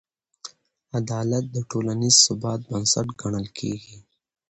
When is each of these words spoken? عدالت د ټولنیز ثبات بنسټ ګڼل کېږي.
عدالت 0.99 1.43
د 1.55 1.57
ټولنیز 1.71 2.15
ثبات 2.25 2.59
بنسټ 2.69 3.07
ګڼل 3.21 3.47
کېږي. 3.57 3.97